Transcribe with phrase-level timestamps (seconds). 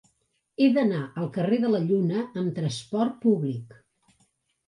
[0.63, 3.77] He d'anar al carrer de la Lluna amb trasport públic.